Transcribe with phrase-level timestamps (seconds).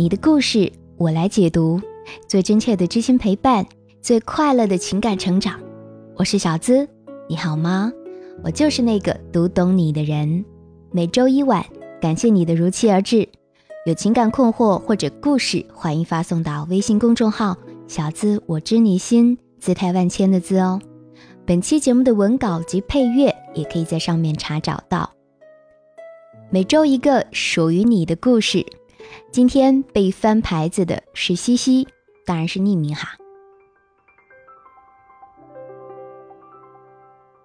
[0.00, 1.78] 你的故事我来解读，
[2.26, 3.66] 最真切的知心陪伴，
[4.00, 5.60] 最快乐的情感成长。
[6.16, 6.88] 我是小资，
[7.28, 7.92] 你好吗？
[8.42, 10.42] 我就是那个读懂你的人。
[10.90, 11.62] 每周一晚，
[12.00, 13.28] 感谢你的如期而至。
[13.84, 17.54] 有情感困惑或者故事，欢迎发送到微信公众号
[17.86, 20.80] “小资我知你心”，姿态万千的“资”哦。
[21.44, 25.10] 本期节目的文稿及配乐也可以在上面查找到。
[26.48, 28.64] 每周一个属于你的故事。
[29.32, 31.86] 今天被翻牌子的是西西，
[32.24, 33.16] 当然是匿名哈。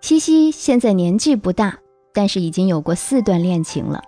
[0.00, 1.78] 西西现在年纪不大，
[2.12, 4.02] 但是已经有过四段恋情了。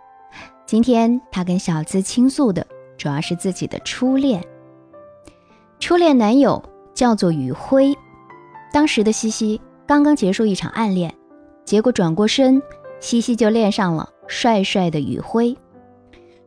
[0.66, 4.42] 今天他跟小资倾诉的主要是自己的初恋。
[5.78, 6.62] 初恋男友
[6.94, 7.94] 叫做宇辉，
[8.72, 11.14] 当时的西西刚刚结束一场暗恋，
[11.64, 12.62] 结果转过身，
[13.00, 15.56] 西西就恋上了帅帅的宇辉。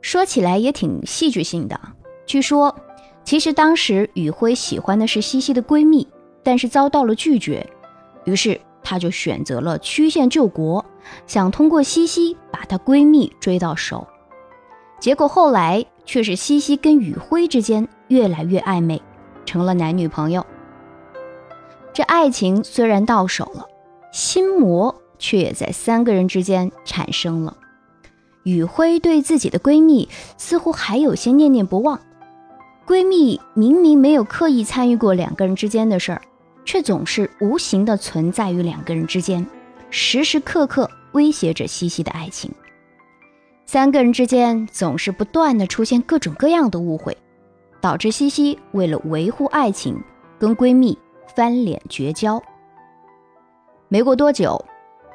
[0.05, 1.81] 说起来也挺戏剧性的。
[2.27, 2.75] 据说，
[3.23, 6.07] 其实当时宇辉喜欢的是西西的闺蜜，
[6.43, 7.67] 但是遭到了拒绝，
[8.23, 10.85] 于是他就选择了曲线救国，
[11.25, 14.07] 想通过西西把她闺蜜追到手。
[14.99, 19.01] 结果后来却是西西跟宇辉之间越来越暧昧，
[19.43, 20.45] 成了男女朋友。
[21.93, 23.65] 这爱情虽然到手了，
[24.11, 27.57] 心魔却也在三个人之间产生了。
[28.45, 30.07] 雨辉对自己的闺蜜
[30.37, 31.99] 似乎还有些念念不忘，
[32.85, 36.21] 闺蜜明明没有刻意参与过两个人之间的事儿，
[36.63, 39.43] 却总是无形的存在于两个人之间，
[39.89, 42.51] 时时刻刻威胁着西西的爱情。
[43.65, 47.17] 三个人之间总是不断的出现各种各样的误会，
[47.81, 49.99] 导致西西为了维护爱情，
[50.37, 50.95] 跟闺蜜
[51.35, 52.39] 翻脸绝交。
[53.87, 54.63] 没过多久。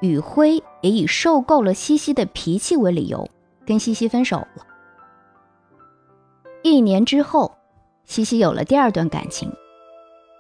[0.01, 3.29] 宇辉也以受够了西西的脾气为理由，
[3.67, 4.67] 跟西西分手了。
[6.63, 7.53] 一年之后，
[8.05, 9.51] 西西有了第二段感情。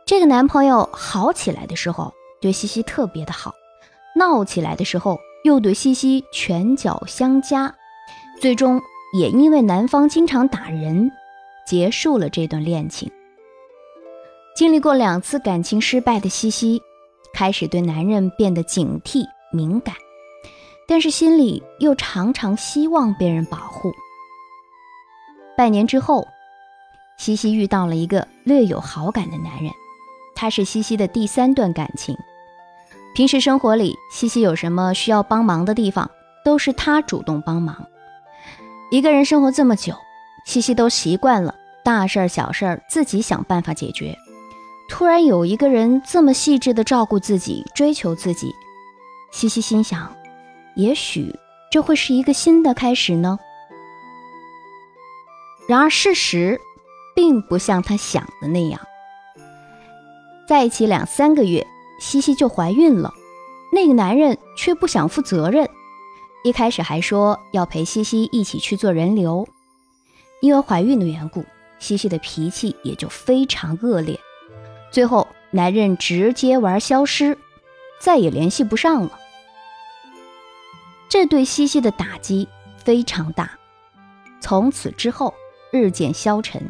[0.06, 3.54] 这个男朋友好起来的时候对西西特别的好，
[4.16, 7.74] 闹起来的时候又对西西拳脚相加，
[8.40, 8.80] 最终
[9.16, 11.10] 也因为男方经常打人，
[11.66, 13.10] 结束了这段恋情。
[14.56, 16.82] 经历过两次感情失败的西西，
[17.32, 19.24] 开始对男人变得警惕。
[19.52, 19.94] 敏感，
[20.86, 23.92] 但是心里又常常希望被人保护。
[25.56, 26.26] 半年之后，
[27.18, 29.72] 西西遇到了一个略有好感的男人，
[30.34, 32.16] 他是西西的第三段感情。
[33.14, 36.10] 平时生活里，西西有什么需要帮忙的地方，
[36.44, 37.86] 都是他主动帮忙。
[38.90, 39.94] 一个人生活这么久，
[40.46, 44.16] 西西都习惯了大事儿、小事儿自己想办法解决。
[44.88, 48.54] 突然有一个人这么细致的照顾自己、追求自己。
[49.30, 50.14] 西西心想，
[50.74, 51.34] 也许
[51.70, 53.38] 这会是一个新的开始呢。
[55.68, 56.60] 然而事实
[57.14, 58.80] 并不像他想的那样。
[60.48, 61.64] 在一起两三个月，
[62.00, 63.14] 西西就怀孕了，
[63.72, 65.68] 那个男人却不想负责任。
[66.42, 69.46] 一开始还说要陪西西一起去做人流，
[70.40, 71.44] 因为怀孕的缘故，
[71.78, 74.18] 西西的脾气也就非常恶劣。
[74.90, 77.38] 最后，男人直接玩消失，
[78.00, 79.19] 再也联系不上了。
[81.10, 83.50] 这对西西的打击非常大，
[84.40, 85.34] 从此之后
[85.72, 86.62] 日渐消沉。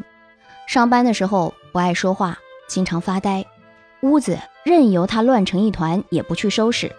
[0.67, 2.35] 上班的时候不爱说话，
[2.67, 3.45] 经常发呆，
[4.01, 6.91] 屋子任由他乱成一团，也不去收拾。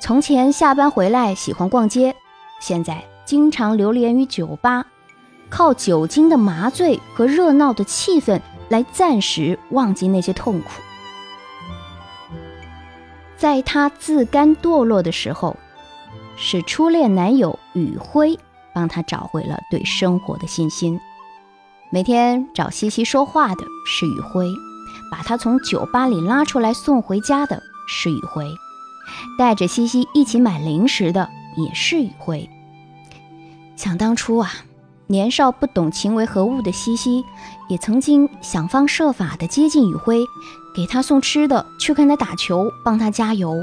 [0.00, 2.16] 从前下班回来喜欢逛街，
[2.60, 4.86] 现在经常流连于酒吧，
[5.50, 10.68] 靠酒精的麻醉和热闹的气氛来暂时忘记那些痛苦。
[13.36, 15.54] 在他自甘堕落的时候。
[16.42, 18.38] 是初恋男友宇辉
[18.74, 20.98] 帮他找回了对生活的信心。
[21.90, 24.46] 每天找西西说话的是宇辉，
[25.12, 28.46] 把他从酒吧里拉出来送回家的是宇辉，
[29.38, 31.28] 带着西西一起买零食的
[31.58, 32.48] 也是宇辉。
[33.76, 34.50] 想当初啊，
[35.08, 37.22] 年少不懂情为何物的西西，
[37.68, 40.24] 也曾经想方设法的接近宇辉，
[40.74, 43.62] 给他送吃的，去看他打球，帮他加油。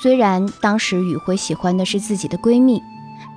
[0.00, 2.82] 虽然当时雨辉喜欢的是自己的闺蜜，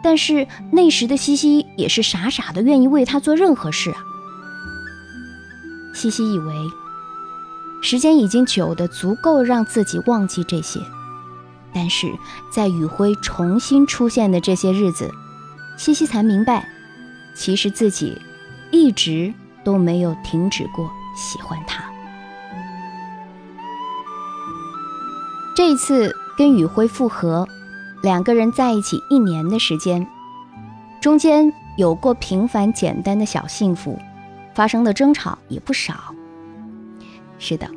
[0.01, 3.97] 但是那时的西西也是傻傻的愿意为他做任何事啊。
[5.93, 6.53] 西西以为
[7.81, 10.79] 时间已经久的足够让自己忘记这些，
[11.71, 12.11] 但是
[12.51, 15.11] 在雨辉重新出现的这些日子，
[15.77, 16.67] 西西才明白，
[17.35, 18.19] 其实自己
[18.71, 19.31] 一直
[19.63, 21.83] 都没有停止过喜欢他。
[25.55, 26.15] 这一次。
[26.37, 27.47] 跟宇辉复合，
[28.03, 30.05] 两个人在一起一年的时间，
[31.01, 33.97] 中间有过平凡简单的小幸福，
[34.53, 36.13] 发生的争吵也不少。
[37.37, 37.69] 是的，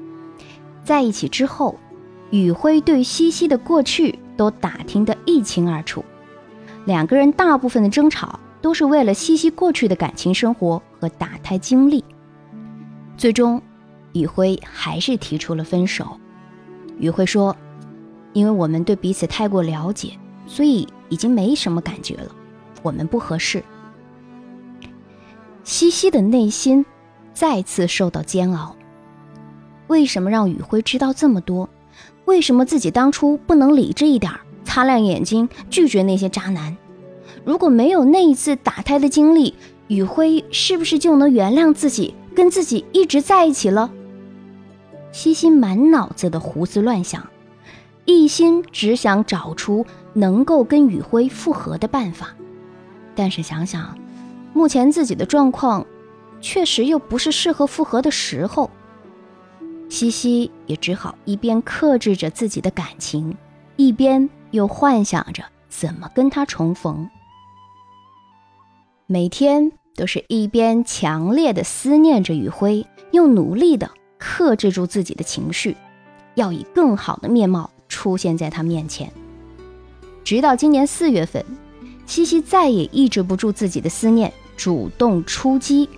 [0.85, 1.79] 在一起之后，
[2.31, 6.05] 宇辉对西西的过去都打听得一清二楚。
[6.85, 12.05] 两个人大部分的争吵都是为了西西过去的感情生活和打胎经历。
[13.17, 13.61] 最终，
[14.15, 16.19] 宇辉还是提出了分手。
[16.99, 17.55] 宇辉说
[18.33, 20.13] ：“因为我们对彼此太过了解，
[20.47, 22.31] 所以已经没什么感觉了，
[22.83, 23.63] 我们不合适。”
[25.65, 26.85] 西西的内心
[27.35, 28.75] 再次受到煎熬。
[29.87, 31.69] 为什么让宇辉知道这么多？
[32.25, 34.33] 为什么自己当初不能理智一点，
[34.65, 36.77] 擦亮眼睛拒绝那些渣男？
[37.45, 39.55] 如果没有那一次打胎的经历，
[39.89, 43.91] 宇辉是不是就能原谅自己，跟自己一直在一起了？
[45.11, 47.27] 西西满脑子的胡思乱想，
[48.09, 49.85] 一心只想找出
[50.15, 52.35] 能够跟宇辉复合的办法。
[53.15, 53.99] 但是想想，
[54.55, 55.85] 目前自己的状况，
[56.41, 58.71] 确实又不是适合复合的时候。
[59.91, 63.37] 西西也只好一边克制着自己的感情，
[63.77, 67.11] 一边又幻想着怎么跟他重逢。
[69.07, 75.77] 每天都是一边强烈的思念着宇辉，又努力的克制住自己的情绪，
[76.37, 79.13] 要以更好的面貌出现在他面前。
[80.25, 81.45] 直到今年四月份，
[82.07, 85.89] 西西再也抑制不住自己的思念，主动出击。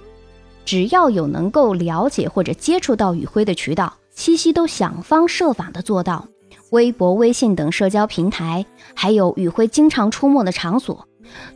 [0.64, 6.28] 只要有能够了解或者接触到宇辉的渠道，西西都想方设法的做到。
[6.70, 8.64] 微博、微信等社交平台，
[8.94, 11.08] 还有宇辉经常出没的场所，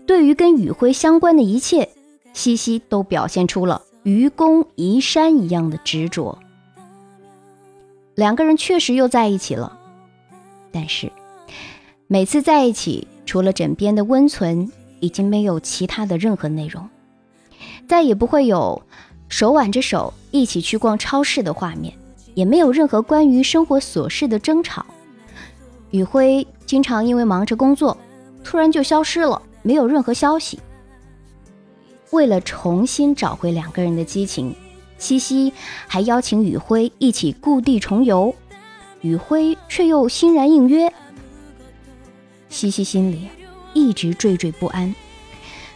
[0.06, 1.88] 对于跟宇辉相关的一切，
[2.32, 6.36] 西西都表现出了愚公移山一样的执着。
[8.16, 9.78] 两个人确实又在一起了，
[10.74, 11.10] 但是
[12.08, 16.88] 每次在一起，除了枕边的温存，已经没有其他的任何内容。
[17.88, 18.82] 再也不会有
[19.28, 21.94] 手挽着手一起去逛超市的画面，
[22.34, 24.84] 也没有任何关于生活琐事的争吵。
[25.92, 27.96] 宇辉经常因为忙着工作，
[28.42, 30.58] 突然就消失了，没有任何消息。
[32.10, 34.54] 为了重新找回两个人的激情，
[34.98, 35.52] 西西
[35.86, 38.34] 还邀请宇辉一起故地重游，
[39.04, 40.90] 宇辉却又欣然应约。
[42.48, 43.28] 西西心里
[43.74, 44.94] 一直惴惴不安，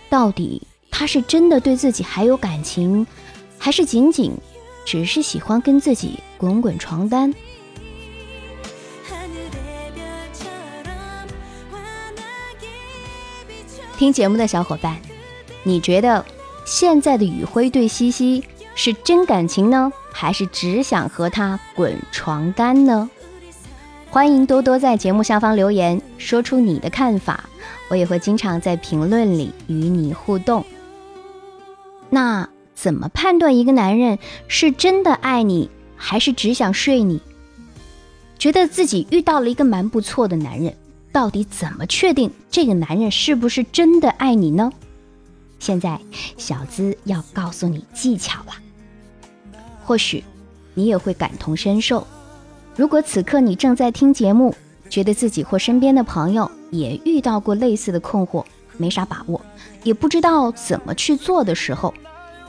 [0.09, 0.63] 到底？
[0.91, 3.07] 他是真的对自己还有感情，
[3.59, 4.33] 还是仅仅
[4.87, 7.33] 只是喜欢跟自己滚滚床单？
[13.99, 14.99] 听节目的小伙伴，
[15.65, 16.25] 你觉得
[16.65, 18.43] 现在的宇辉对西西
[18.75, 23.11] 是真感情呢，还是只想和他滚床单呢？
[24.11, 27.45] 欢迎多多在节目下方留言，说出你的看法，
[27.91, 30.65] 我也会经常在评论里与你互动。
[32.09, 34.19] 那怎么判断一个男人
[34.49, 37.21] 是真的爱你，还是只想睡你？
[38.39, 40.75] 觉得自己遇到了一个蛮不错的男人，
[41.13, 44.73] 到底怎么确定这个男人是不是真的爱你呢？
[45.59, 46.01] 现在
[46.39, 48.53] 小资要告诉你技巧了，
[49.85, 50.25] 或许
[50.73, 52.07] 你也会感同身受。
[52.79, 54.55] 如果此刻你正在听节目，
[54.89, 58.45] 觉得自己或身边的朋友也遇到过类似的困惑，
[58.77, 59.41] 没啥把握。
[59.83, 61.93] 也不知道怎么去做的时候，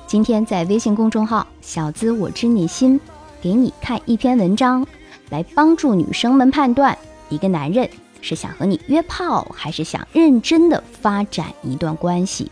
[0.06, 3.02] 今天在微信公众号“小资我知你心”
[3.42, 4.86] 给你看一篇文章，
[5.32, 6.96] 来帮助女生们判断
[7.30, 7.90] 一个男人
[8.22, 12.52] 是想和你约炮，还是想认真的发展一段关系。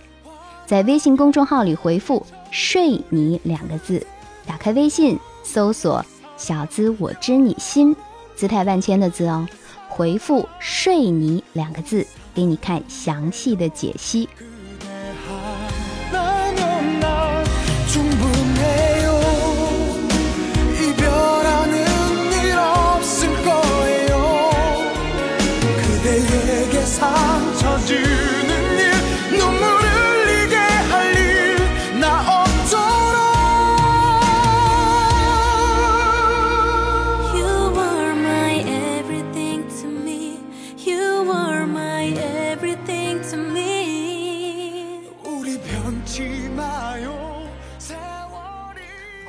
[0.65, 4.03] 在微信公众号里回复“睡你”两个字，
[4.47, 6.03] 打开微信搜索
[6.37, 7.95] “小资我知你心”，
[8.35, 9.45] 姿态万千的字哦，
[9.89, 14.29] 回复“睡你”两个字，给你看详细的解析。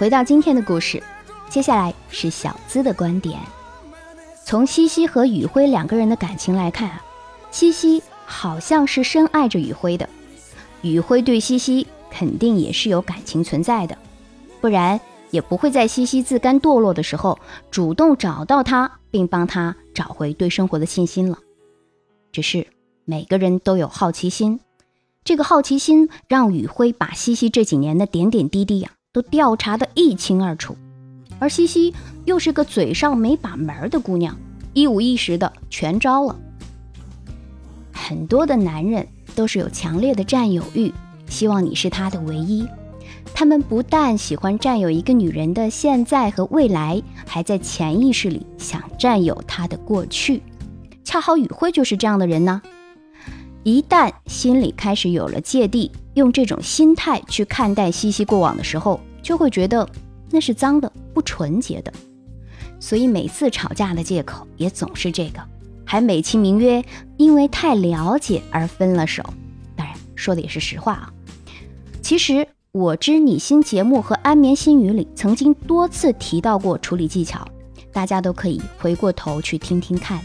[0.08, 1.02] 回到今天的故事，
[1.50, 3.38] 接下来是小资的观点。
[4.42, 7.04] 从西西和宇辉两个人的感情来看啊，
[7.50, 10.08] 西西好像是深爱着宇辉的，
[10.80, 13.98] 宇辉对西西肯定也是有感情存在的，
[14.62, 14.98] 不然
[15.30, 17.38] 也不会在西西自甘堕落的时候
[17.70, 21.38] 主动找到他，并帮他找回对生活的信心了。
[22.32, 22.66] 只是
[23.04, 24.58] 每个人都有好奇心，
[25.22, 30.76] 这个好奇心让宇辉把西西这几年的点点滴滴呀都调查得一清二楚，
[31.40, 31.92] 而西西
[32.25, 34.37] 又是个嘴上没把门的姑娘，
[34.75, 36.37] 一五一十的全招了。
[37.92, 40.94] 很多的男人都是有强烈的占有欲，
[41.28, 42.64] 希望你是他的唯一。
[43.34, 50.40] 他们不但喜欢占有一个女人的现在和未来，还在潜意识里想占有她的过去。
[51.02, 52.62] 恰好宇辉就是这样的人呢。
[53.64, 59.88] 一旦心里开始有了芥蒂，用这种心态去看待西西过往的时候，就会觉得
[60.30, 61.92] 那是脏的、不纯洁的。
[62.80, 65.40] 所以每次吵架的借口也总是这个，
[65.84, 66.84] 还美其名曰
[67.16, 69.22] 因为太了解而分了手。
[69.75, 71.12] 当然说的也是实话啊。
[72.02, 77.46] 其实我知你心节目和安眠心语里曾经多次提到过处理技巧，
[77.92, 80.20] 大家都可以回过头去听听看。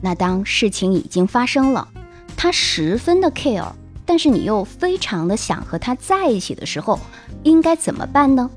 [0.00, 1.88] 那当事情已经发生了，
[2.36, 3.72] 他十分的 care，
[4.06, 6.98] 但是你又非常的想和他在一起的时候，
[7.42, 8.48] 应该怎么办呢？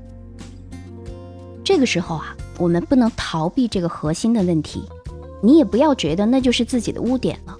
[1.64, 4.84] 这个时候啊，我们不能逃避这个核心的问题，
[5.42, 7.56] 你也不要觉得那就是自己的污点了。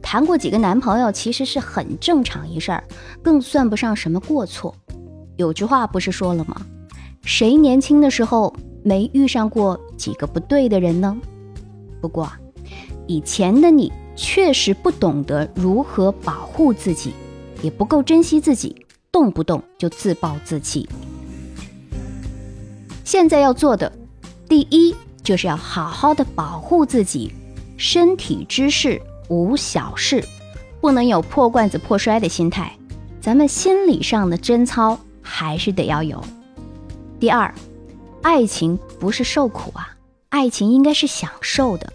[0.00, 2.84] 谈过几个男朋友其实是很正常一事儿，
[3.22, 4.74] 更算不上什么过错。
[5.36, 6.60] 有句话不是说了吗？
[7.22, 11.16] 谁年轻的时候没遇上过几个不对的人呢？
[12.00, 12.30] 不过。
[13.06, 17.12] 以前的你确实不懂得如何保护自己，
[17.64, 20.86] 也不够珍惜自己，动不动就自暴自弃。
[23.04, 23.90] 现在要做的，
[24.46, 27.32] 第一就是要好好的保护自己，
[27.78, 30.22] 身体之事无小事，
[30.82, 32.70] 不能有破罐子破摔的心态。
[33.18, 36.22] 咱们心理上的贞操还是得要有。
[37.18, 37.54] 第二，
[38.20, 39.96] 爱情不是受苦啊，
[40.28, 41.90] 爱情应该是享受的。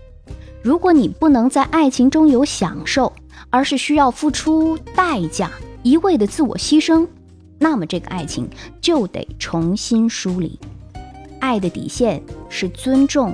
[0.63, 3.13] 如果你不能在爱情中有享受，
[3.49, 5.51] 而是需要付出代价，
[5.83, 7.07] 一味的自我牺牲，
[7.57, 8.49] 那么这个爱情
[8.81, 10.59] 就得重新梳理。
[11.39, 13.33] 爱的底线是尊重，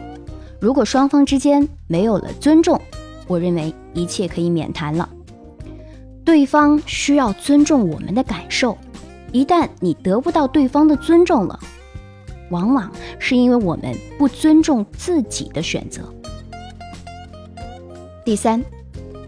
[0.60, 2.80] 如果双方之间没有了尊重，
[3.28, 5.10] 我认为一切可以免谈了。
[6.24, 8.78] 对方需要尊重我们的感受，
[9.32, 11.60] 一旦你得不到对方的尊重了，
[12.50, 16.02] 往往是因为我们不尊重自己的选择。
[18.24, 18.64] 第三，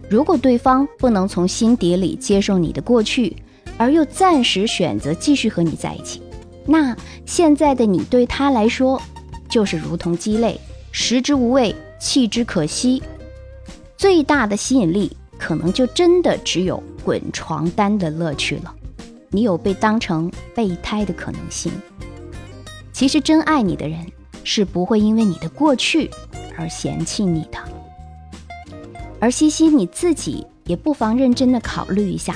[0.10, 3.36] 如果对方不能从心底里接受你的过去，
[3.78, 6.22] 而又暂时选择继续和你在一起，
[6.66, 6.96] 那
[7.26, 9.02] 现在的你对他来说
[9.50, 10.60] 就是如同鸡肋，
[10.92, 13.04] 食之无味，弃之可惜。
[13.98, 18.74] 最大的吸引力可能就真的只有滚床单的乐趣了。
[19.30, 21.72] 你有被当成备胎的可能性。
[22.94, 24.00] 其实真爱你的人
[24.44, 26.10] 是不会因为你的过去
[26.58, 27.60] 而嫌弃你的。
[29.20, 32.36] 而西西，你自己也不妨认真的考虑一下，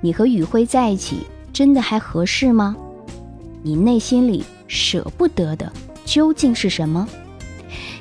[0.00, 2.76] 你和宇辉在一起真的还合适吗？
[3.62, 5.70] 你内心里舍不得的
[6.04, 7.06] 究竟是什么？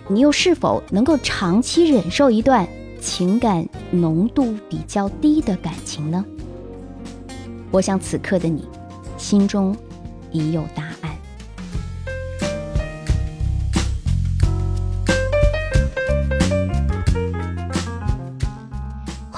[0.07, 2.67] 你又是否能够长期忍受一段
[2.99, 6.25] 情感浓度比较低的感情呢？
[7.71, 8.65] 我想此刻的你，
[9.17, 9.75] 心中
[10.31, 10.90] 已有答案。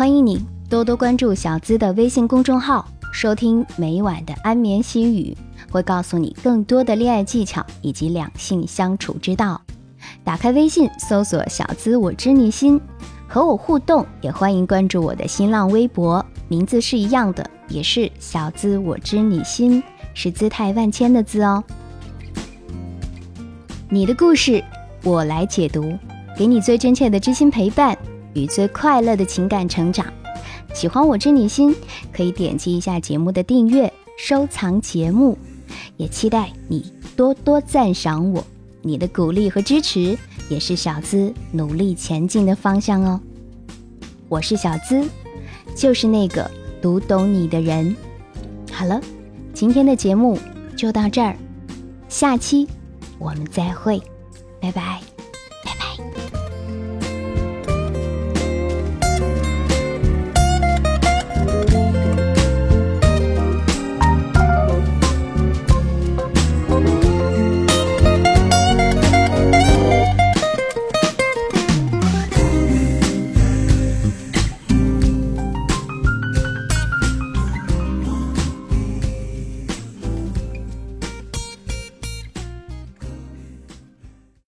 [0.03, 5.33] 欢迎你多多关注小资的微信公众号，收听每晚的安眠心语，
[5.71, 9.61] 会告诉你更多的恋爱技巧以及两性相处之道。
[10.21, 12.77] 打开微信，搜索“小资我知你心”，
[13.29, 14.05] 和我互动。
[14.19, 19.81] 也欢迎关注我的新浪微博，名字是一样的，也是“小资我知你心”，
[20.13, 21.63] 是姿态万千的“资”哦。
[23.87, 24.61] 你的故事，
[25.05, 25.97] 我来解读，
[26.37, 27.97] 给你最真切的知心陪伴。
[28.33, 30.05] 与最快乐的情感成长，
[30.73, 31.75] 喜欢我知你心，
[32.11, 35.37] 可以点击一下节目的订阅、收藏节目，
[35.97, 38.43] 也期待你多多赞赏我。
[38.81, 40.17] 你的鼓励和支持
[40.49, 43.19] 也是小资努力前进的方向哦。
[44.27, 45.07] 我是小资，
[45.75, 46.49] 就是那个
[46.81, 47.95] 读懂你的人。
[48.71, 48.99] 好了，
[49.53, 50.37] 今天的节目
[50.75, 51.37] 就到这儿，
[52.09, 52.67] 下期
[53.19, 54.01] 我们再会，
[54.59, 55.12] 拜拜。